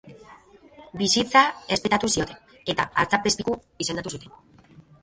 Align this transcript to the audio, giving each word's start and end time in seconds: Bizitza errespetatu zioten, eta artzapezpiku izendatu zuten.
Bizitza 1.01 1.43
errespetatu 1.51 2.11
zioten, 2.17 2.41
eta 2.75 2.89
artzapezpiku 3.05 3.61
izendatu 3.87 4.17
zuten. 4.19 4.39